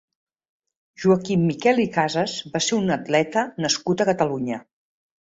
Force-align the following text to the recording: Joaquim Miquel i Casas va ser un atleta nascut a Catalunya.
Joaquim 1.01 1.41
Miquel 1.49 1.81
i 1.83 1.85
Casas 1.97 2.33
va 2.55 2.61
ser 2.67 2.75
un 2.77 2.95
atleta 2.95 3.43
nascut 3.65 4.01
a 4.03 4.07
Catalunya. 4.09 4.59